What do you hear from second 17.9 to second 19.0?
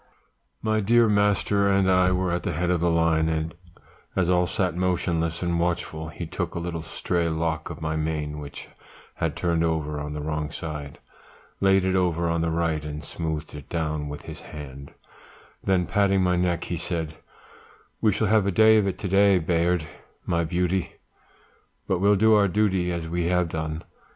'We shall have a day of it